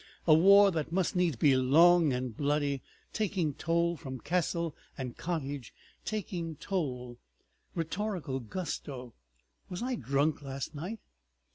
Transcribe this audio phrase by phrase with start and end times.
[0.25, 2.81] A war that must needs be long and bloody,
[3.13, 7.19] taking toll from castle and cottage, taking toll!...
[7.75, 9.13] Rhetorical gusto!
[9.69, 11.01] Was I drunk last night?"